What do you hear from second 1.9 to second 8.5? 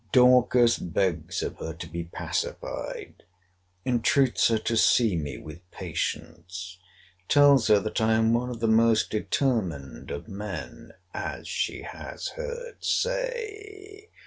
pacified—entreats her to see me with patience—tells her that I am one